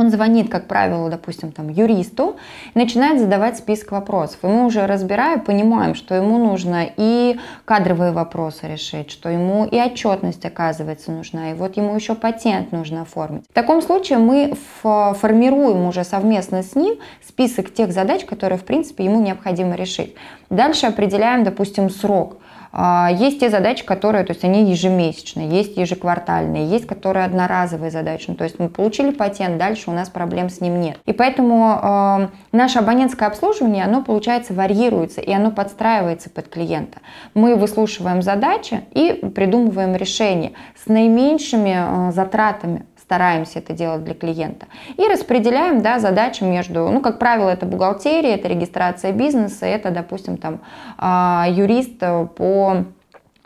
Он 0.00 0.10
звонит, 0.10 0.48
как 0.48 0.66
правило, 0.66 1.10
допустим, 1.10 1.52
там, 1.52 1.68
юристу, 1.68 2.36
начинает 2.72 3.20
задавать 3.20 3.58
список 3.58 3.92
вопросов. 3.92 4.38
И 4.42 4.46
мы 4.46 4.64
уже 4.64 4.86
разбирая, 4.86 5.36
понимаем, 5.36 5.94
что 5.94 6.14
ему 6.14 6.38
нужно 6.38 6.86
и 6.96 7.38
кадровые 7.66 8.12
вопросы 8.12 8.66
решить, 8.66 9.10
что 9.10 9.28
ему 9.28 9.66
и 9.66 9.78
отчетность, 9.78 10.42
оказывается, 10.46 11.12
нужна, 11.12 11.50
и 11.50 11.54
вот 11.54 11.76
ему 11.76 11.94
еще 11.94 12.14
патент 12.14 12.72
нужно 12.72 13.02
оформить. 13.02 13.44
В 13.50 13.52
таком 13.52 13.82
случае 13.82 14.16
мы 14.16 14.54
формируем 14.82 15.86
уже 15.86 16.02
совместно 16.04 16.62
с 16.62 16.74
ним 16.74 16.94
список 17.28 17.74
тех 17.74 17.92
задач, 17.92 18.24
которые, 18.24 18.58
в 18.58 18.64
принципе, 18.64 19.04
ему 19.04 19.20
необходимо 19.20 19.74
решить. 19.74 20.14
Дальше 20.48 20.86
определяем, 20.86 21.44
допустим, 21.44 21.90
срок– 21.90 22.38
есть 22.72 23.40
те 23.40 23.50
задачи, 23.50 23.84
которые, 23.84 24.24
то 24.24 24.32
есть 24.32 24.44
они 24.44 24.70
ежемесячные, 24.70 25.48
есть 25.48 25.76
ежеквартальные, 25.76 26.68
есть 26.68 26.86
которые 26.86 27.24
одноразовые 27.24 27.90
задачи. 27.90 28.26
Ну, 28.28 28.36
то 28.36 28.44
есть 28.44 28.58
мы 28.58 28.68
получили 28.68 29.10
патент, 29.10 29.58
дальше 29.58 29.90
у 29.90 29.92
нас 29.92 30.08
проблем 30.08 30.48
с 30.48 30.60
ним 30.60 30.80
нет. 30.80 30.98
И 31.04 31.12
поэтому 31.12 31.78
э, 31.82 32.28
наше 32.52 32.78
абонентское 32.78 33.28
обслуживание, 33.28 33.84
оно, 33.84 34.02
получается, 34.02 34.54
варьируется, 34.54 35.20
и 35.20 35.32
оно 35.32 35.50
подстраивается 35.50 36.30
под 36.30 36.48
клиента. 36.48 36.98
Мы 37.34 37.56
выслушиваем 37.56 38.22
задачи 38.22 38.82
и 38.92 39.12
придумываем 39.34 39.96
решения 39.96 40.52
с 40.82 40.86
наименьшими 40.86 42.08
э, 42.08 42.12
затратами 42.12 42.84
стараемся 43.10 43.58
это 43.58 43.72
делать 43.72 44.04
для 44.04 44.14
клиента. 44.14 44.66
И 44.96 45.02
распределяем 45.08 45.82
да, 45.82 45.98
задачи 45.98 46.44
между, 46.44 46.88
ну, 46.90 47.00
как 47.00 47.18
правило, 47.18 47.50
это 47.50 47.66
бухгалтерия, 47.66 48.36
это 48.36 48.46
регистрация 48.46 49.10
бизнеса, 49.12 49.66
это, 49.66 49.90
допустим, 49.90 50.36
там, 50.36 50.60
а, 50.96 51.46
юрист 51.48 51.98
по 52.36 52.84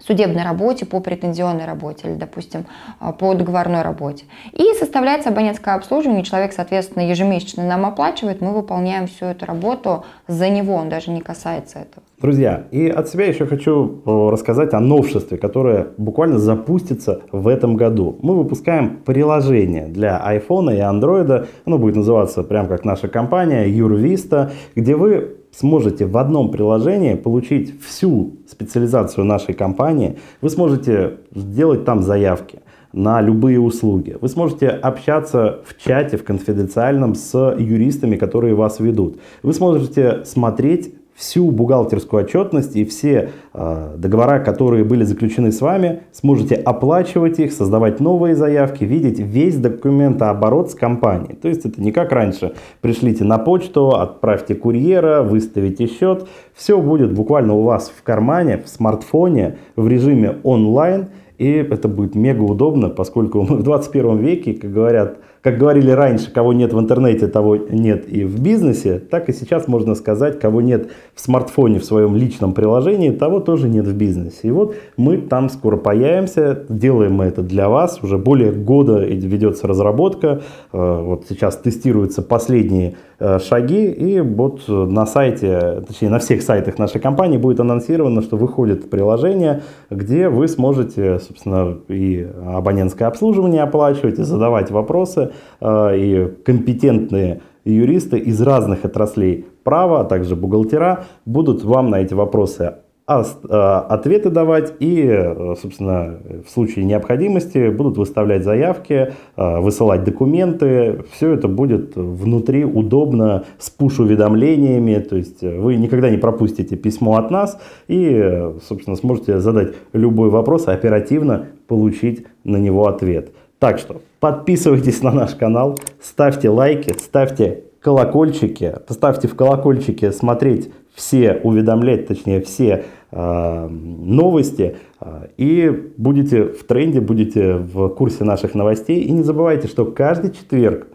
судебной 0.07 0.45
работе, 0.45 0.87
по 0.87 1.01
претензионной 1.01 1.65
работе 1.65 2.09
или, 2.09 2.15
допустим, 2.15 2.67
а, 3.01 3.13
по 3.13 3.35
договорной 3.35 3.83
работе. 3.83 4.25
И 4.53 4.75
составляется 4.79 5.31
абонентское 5.31 5.75
обслуживание, 5.75 6.25
человек, 6.25 6.53
соответственно, 6.53 7.09
ежемесячно 7.09 7.65
нам 7.65 7.87
оплачивает, 7.87 8.41
мы 8.41 8.53
выполняем 8.53 9.07
всю 9.07 9.27
эту 9.27 9.47
работу 9.47 10.05
за 10.29 10.49
него, 10.49 10.75
он 10.75 10.89
даже 10.89 11.11
не 11.11 11.21
касается 11.21 11.79
этого. 11.79 12.05
Друзья, 12.21 12.65
и 12.71 12.89
от 12.89 13.09
себя 13.09 13.27
еще 13.27 13.47
хочу 13.47 14.03
э, 14.05 14.29
рассказать 14.31 14.73
о 14.73 14.81
новшестве, 14.81 15.37
которое 15.37 15.89
буквально 15.99 16.39
запустится 16.39 17.21
в 17.33 17.49
этом 17.49 17.77
году. 17.77 18.19
Мы 18.23 18.35
выпускаем 18.35 18.99
приложение 19.05 19.89
для 19.89 20.23
iPhone 20.27 20.75
и 20.75 20.79
Android. 20.79 21.47
Оно 21.67 21.79
будет 21.79 21.97
называться 21.97 22.43
прям 22.43 22.67
как 22.67 22.85
наша 22.85 23.09
компания 23.09 23.69
Юрвиста, 23.69 24.53
где 24.75 24.97
вы 24.97 25.37
сможете 25.57 26.07
в 26.07 26.17
одном 26.17 26.51
приложении 26.51 27.15
получить 27.15 27.81
всю 27.83 28.37
специализацию 28.49 29.25
нашей 29.25 29.55
компании. 29.55 30.19
Вы 30.41 30.51
сможете 30.51 31.19
сделать 31.35 31.85
там 31.85 32.03
заявки 32.03 32.61
на 32.93 33.21
любые 33.21 33.61
услуги. 33.61 34.17
Вы 34.21 34.29
сможете 34.29 34.69
общаться 34.69 35.61
в 35.67 35.81
чате, 35.83 36.17
в 36.17 36.25
конфиденциальном 36.25 37.15
с 37.15 37.57
юристами, 37.59 38.17
которые 38.17 38.55
вас 38.55 38.81
ведут. 38.81 39.19
Вы 39.43 39.53
сможете 39.53 40.25
смотреть 40.25 40.95
всю 41.15 41.51
бухгалтерскую 41.51 42.25
отчетность 42.25 42.75
и 42.77 42.85
все 42.85 43.31
э, 43.53 43.95
договора, 43.97 44.41
которые 44.41 44.85
были 44.85 45.05
заключены 45.05 45.53
с 45.53 45.61
вами, 45.61 46.01
сможете 46.13 46.57
оплачивать 46.57 47.39
их, 47.39 47.53
создавать 47.53 48.01
новые 48.01 48.35
заявки, 48.35 48.85
видеть 48.85 49.21
весь 49.21 49.57
документооборот 49.57 50.71
с 50.71 50.75
компанией. 50.75 51.37
То 51.37 51.49
есть 51.49 51.65
это 51.65 51.81
не 51.81 51.93
как 51.93 52.11
раньше. 52.13 52.55
Пришлите 52.81 53.25
на 53.25 53.39
почту, 53.39 53.91
отправьте 53.91 54.55
курьера, 54.55 55.23
выставите 55.23 55.87
счет. 55.87 56.27
Все 56.55 56.81
будет 56.81 57.13
буквально 57.13 57.55
у 57.55 57.63
вас 57.63 57.93
в 57.97 58.03
кармане, 58.03 58.59
в 58.59 58.69
смартфоне, 58.69 59.59
в 59.77 59.87
режиме 59.87 60.37
онлайн. 60.43 61.07
И 61.39 61.51
это 61.51 61.89
будет 61.89 62.15
мега 62.15 62.43
удобно, 62.43 62.89
поскольку 62.91 63.43
мы 63.43 63.57
в 63.57 63.63
21 63.63 64.19
веке, 64.19 64.55
как 64.55 64.73
говорят, 64.73 65.19
как 65.45 65.59
говорили 65.59 65.91
раньше, 65.91 66.33
кого 66.33 66.55
нет 66.55 66.73
в 66.73 66.81
интернете, 66.81 67.27
того 67.27 67.57
нет 67.57 68.09
и 68.09 68.25
в 68.25 68.41
бизнесе, 68.41 68.99
так 68.99 69.29
и 69.29 69.33
сейчас 69.35 69.69
можно 69.69 69.95
сказать, 69.95 70.41
кого 70.41 70.63
нет 70.63 70.89
в 71.15 71.21
смартфоне, 71.21 71.81
в 71.81 71.85
своем 71.85 72.17
личном 72.17 72.55
приложении, 72.55 73.11
того 73.11 73.41
тоже 73.41 73.69
нет 73.69 73.87
в 73.87 73.95
бизнесе. 73.95 74.39
И 74.45 74.51
вот 74.51 74.75
мы 74.97 75.19
там 75.19 75.51
скоро 75.51 75.77
появимся, 75.77 76.65
делаем 76.71 77.17
мы 77.17 77.27
это 77.27 77.43
для 77.43 77.69
вас, 77.69 78.03
уже 78.03 78.17
более 78.17 78.53
года 78.53 79.05
ведется 79.05 79.67
разработка, 79.67 80.41
э, 80.73 81.03
вот 81.03 81.27
сейчас 81.29 81.59
тестируются 81.59 82.23
последние 82.23 82.97
э, 83.19 83.39
шаги, 83.39 83.85
и 83.85 84.21
вот 84.21 84.63
на 84.67 85.05
сайте, 85.05 85.85
точнее 85.87 86.09
на 86.09 86.21
всех 86.21 86.41
сайтах 86.41 86.79
нашей 86.79 87.03
компании 87.03 87.37
будет 87.37 87.61
анонсировано, 87.61 88.23
что 88.23 88.39
выходит 88.39 88.89
приложение, 88.89 89.61
где 89.91 90.31
вы 90.31 90.49
сможете, 90.49 91.19
собственно, 91.19 91.77
и 91.89 92.27
абонентское 92.47 93.07
обслуживание 93.07 93.63
оплачивать, 93.63 94.19
и 94.19 94.23
задавать 94.23 94.71
вопросы, 94.71 95.33
и 95.63 96.33
компетентные 96.45 97.41
юристы 97.65 98.19
из 98.19 98.41
разных 98.43 98.85
отраслей 98.85 99.47
права, 99.63 100.01
а 100.01 100.05
также 100.05 100.37
бухгалтера 100.37 101.05
будут 101.25 101.65
вам 101.65 101.91
на 101.91 102.01
эти 102.01 102.15
вопросы 102.15 102.75
а, 103.07 103.87
ответы 103.91 104.31
давать 104.31 104.73
и, 104.81 105.05
э, 105.07 105.55
собственно, 105.61 106.15
в 106.47 106.51
случае 106.51 106.87
необходимости 106.87 107.69
будут 107.69 107.99
выставлять 107.99 108.45
заявки, 108.45 109.13
э, 109.37 109.61
высылать 109.61 110.05
документы. 110.05 111.05
Все 111.13 111.35
это 111.35 111.47
будет 111.47 111.97
внутри 111.97 112.65
удобно 112.65 113.45
с 113.59 113.69
пуш-уведомлениями, 113.69 114.95
то 115.01 115.17
есть 115.17 115.43
вы 115.43 115.77
никогда 115.77 116.09
не 116.09 116.17
пропустите 116.17 116.77
письмо 116.77 117.17
от 117.17 117.31
нас 117.31 117.61
и, 117.89 118.53
собственно, 118.67 118.97
сможете 118.97 119.39
задать 119.39 119.75
любой 119.93 120.31
вопрос 120.31 120.67
оперативно 120.67 121.49
получить 121.69 122.25
на 122.43 122.57
него 122.57 122.87
ответ. 122.89 123.33
Так 123.59 123.79
что 123.79 124.03
подписывайтесь 124.21 125.03
на 125.03 125.11
наш 125.11 125.35
канал, 125.35 125.79
ставьте 126.01 126.49
лайки, 126.49 126.95
ставьте 126.99 127.65
колокольчики, 127.81 128.75
поставьте 128.87 129.29
в 129.29 129.37
колокольчики 129.37 130.11
смотреть 130.11 130.71
все 130.95 131.41
уведомлять, 131.43 132.07
точнее 132.07 132.41
все 132.41 132.85
э, 133.11 133.69
новости 133.69 134.77
э, 135.01 135.27
и 135.37 135.93
будете 135.97 136.45
в 136.45 136.65
тренде, 136.65 137.01
будете 137.01 137.55
в 137.55 137.89
курсе 137.91 138.25
наших 138.25 138.55
новостей. 138.55 139.01
И 139.03 139.13
не 139.13 139.23
забывайте, 139.23 139.69
что 139.69 139.85
каждый 139.85 140.31
четверг 140.31 140.87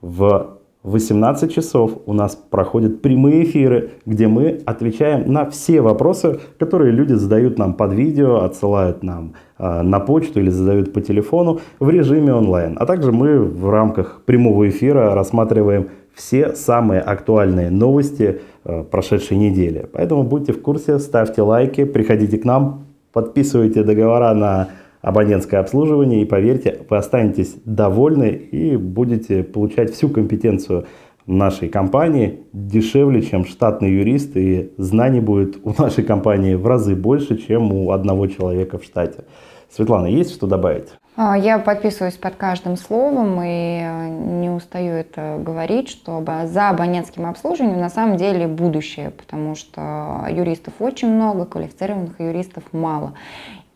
в 0.00 0.55
18 0.86 1.52
часов 1.52 1.98
у 2.06 2.12
нас 2.12 2.36
проходят 2.36 3.02
прямые 3.02 3.42
эфиры, 3.42 3.90
где 4.06 4.28
мы 4.28 4.60
отвечаем 4.64 5.32
на 5.32 5.50
все 5.50 5.80
вопросы, 5.80 6.38
которые 6.58 6.92
люди 6.92 7.12
задают 7.12 7.58
нам 7.58 7.74
под 7.74 7.92
видео, 7.92 8.44
отсылают 8.44 9.02
нам 9.02 9.34
э, 9.58 9.82
на 9.82 9.98
почту 9.98 10.38
или 10.38 10.50
задают 10.50 10.92
по 10.92 11.00
телефону 11.00 11.60
в 11.80 11.90
режиме 11.90 12.32
онлайн. 12.32 12.76
А 12.78 12.86
также 12.86 13.10
мы 13.10 13.40
в 13.40 13.68
рамках 13.68 14.22
прямого 14.24 14.68
эфира 14.68 15.14
рассматриваем 15.14 15.88
все 16.14 16.54
самые 16.54 17.00
актуальные 17.00 17.70
новости 17.70 18.40
э, 18.64 18.84
прошедшей 18.84 19.36
недели. 19.36 19.88
Поэтому 19.92 20.22
будьте 20.22 20.52
в 20.52 20.62
курсе, 20.62 21.00
ставьте 21.00 21.42
лайки, 21.42 21.84
приходите 21.84 22.38
к 22.38 22.44
нам, 22.44 22.86
подписывайте 23.12 23.82
договора 23.82 24.32
на 24.34 24.68
абонентское 25.06 25.60
обслуживание 25.60 26.22
и 26.22 26.24
поверьте, 26.24 26.80
вы 26.90 26.96
останетесь 26.96 27.54
довольны 27.64 28.30
и 28.30 28.76
будете 28.76 29.44
получать 29.44 29.94
всю 29.94 30.08
компетенцию 30.08 30.86
нашей 31.26 31.68
компании 31.68 32.40
дешевле, 32.52 33.22
чем 33.22 33.44
штатный 33.44 33.92
юрист, 33.92 34.36
и 34.36 34.72
знаний 34.78 35.20
будет 35.20 35.60
у 35.62 35.80
нашей 35.80 36.02
компании 36.02 36.54
в 36.54 36.66
разы 36.66 36.96
больше, 36.96 37.38
чем 37.38 37.72
у 37.72 37.92
одного 37.92 38.26
человека 38.26 38.78
в 38.78 38.84
штате. 38.84 39.22
Светлана, 39.70 40.06
есть 40.06 40.34
что 40.34 40.48
добавить? 40.48 40.88
А, 41.16 41.38
я 41.38 41.60
подписываюсь 41.60 42.16
под 42.16 42.34
каждым 42.34 42.76
словом 42.76 43.40
и 43.42 43.80
э, 43.82 44.08
не 44.08 44.50
устаю 44.50 44.92
это 44.92 45.40
говорить, 45.40 45.88
что 45.88 46.24
за 46.46 46.70
абонентским 46.70 47.26
обслуживанием 47.26 47.78
на 47.78 47.90
самом 47.90 48.16
деле 48.16 48.48
будущее, 48.48 49.10
потому 49.10 49.54
что 49.54 50.26
юристов 50.28 50.74
очень 50.80 51.12
много, 51.14 51.46
квалифицированных 51.46 52.18
юристов 52.20 52.64
мало 52.72 53.14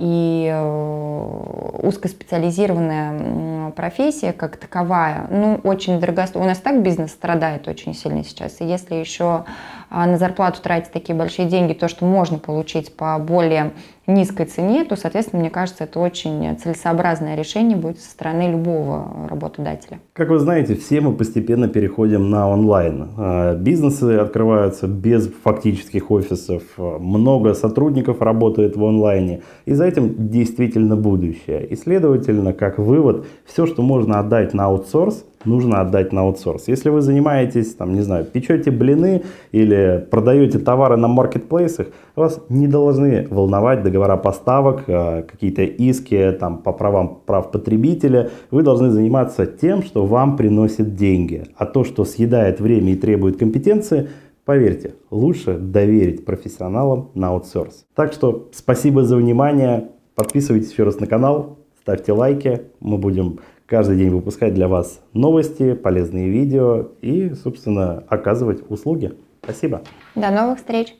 и 0.01 0.49
э, 0.51 1.81
узкоспециализированная 1.83 3.71
профессия 3.73 4.33
как 4.33 4.57
таковая, 4.57 5.27
ну, 5.31 5.61
очень 5.63 6.01
дорогостоящая. 6.01 6.43
У 6.43 6.49
нас 6.49 6.59
так 6.59 6.83
бизнес 6.83 7.11
страдает 7.11 7.69
очень 7.69 7.95
сильно 7.95 8.25
сейчас. 8.25 8.61
И 8.61 8.65
если 8.65 8.95
еще 8.95 9.45
а, 9.91 10.07
на 10.07 10.19
зарплату 10.19 10.63
тратить 10.63 10.93
такие 10.93 11.17
большие 11.17 11.49
деньги, 11.49 11.73
то, 11.73 11.89
что 11.89 12.05
можно 12.05 12.39
получить 12.39 12.95
по 12.95 13.19
более 13.19 13.73
низкой 14.07 14.47
цене, 14.47 14.85
то, 14.85 14.97
соответственно, 14.97 15.41
мне 15.41 15.51
кажется, 15.51 15.85
это 15.85 16.01
очень 16.01 16.57
целесообразное 16.59 17.37
решение 17.37 17.77
будет 17.77 18.01
со 18.01 18.11
стороны 18.11 18.51
любого 18.51 19.29
работодателя. 19.29 20.01
Как 20.15 20.31
вы 20.31 20.39
знаете, 20.39 20.75
все 20.75 21.01
мы 21.01 21.13
постепенно 21.13 21.69
переходим 21.69 22.31
на 22.31 22.49
онлайн. 22.49 23.11
А, 23.19 23.55
бизнесы 23.55 24.17
открываются 24.17 24.87
без 24.87 25.31
фактических 25.45 26.11
офисов, 26.11 26.63
много 26.77 27.55
сотрудников 27.55 28.23
работает 28.23 28.77
в 28.77 28.85
онлайне, 28.85 29.43
и 29.67 29.75
за 29.75 29.90
этим 29.91 30.31
действительно 30.31 30.97
будущее. 30.97 31.67
И, 31.67 31.77
следовательно, 31.77 32.53
как 32.53 32.79
вывод, 32.79 33.27
все, 33.45 33.67
что 33.67 33.83
можно 33.83 34.19
отдать 34.19 34.55
на 34.55 34.65
аутсорс, 34.67 35.25
нужно 35.45 35.81
отдать 35.81 36.13
на 36.13 36.23
аутсорс. 36.23 36.69
Если 36.69 36.91
вы 36.91 37.01
занимаетесь, 37.01 37.75
там, 37.75 37.95
не 37.95 38.03
знаю, 38.03 38.25
печете 38.25 38.71
блины 38.71 39.23
или 39.53 40.07
продаете 40.11 40.59
товары 40.59 40.97
на 40.97 41.09
маркетплейсах, 41.09 41.89
вас 42.17 42.41
не 42.49 42.67
должны 42.67 43.27
волновать 43.31 43.83
договора 43.83 44.17
поставок, 44.17 44.85
э, 44.87 45.23
какие-то 45.23 45.63
иски 45.63 46.37
там, 46.39 46.59
по 46.59 46.73
правам 46.73 47.21
прав 47.27 47.51
потребителя. 47.51 48.31
Вы 48.51 48.63
должны 48.63 48.91
заниматься 48.91 49.47
тем, 49.47 49.83
что 49.83 50.07
вам 50.07 50.37
приносит 50.37 50.95
деньги. 50.95 51.45
А 51.57 51.67
то, 51.67 51.85
что 51.85 52.05
съедает 52.05 52.61
время 52.61 52.93
и 52.93 52.97
требует 52.97 53.39
компетенции, 53.39 54.09
Поверьте, 54.51 54.97
лучше 55.13 55.59
доверить 55.59 56.25
профессионалам 56.25 57.13
на 57.15 57.29
аутсорс. 57.29 57.87
Так 57.95 58.13
что 58.13 58.49
спасибо 58.53 59.05
за 59.05 59.15
внимание. 59.15 59.93
Подписывайтесь 60.17 60.73
еще 60.73 60.83
раз 60.83 60.99
на 60.99 61.07
канал, 61.07 61.61
ставьте 61.81 62.11
лайки. 62.11 62.63
Мы 62.81 62.99
будем 62.99 63.39
каждый 63.67 63.97
день 63.97 64.11
выпускать 64.11 64.53
для 64.53 64.67
вас 64.67 65.03
новости, 65.13 65.75
полезные 65.75 66.31
видео 66.31 66.89
и, 67.01 67.33
собственно, 67.35 68.03
оказывать 68.09 68.69
услуги. 68.69 69.13
Спасибо. 69.41 69.83
До 70.17 70.33
новых 70.33 70.59
встреч. 70.59 70.97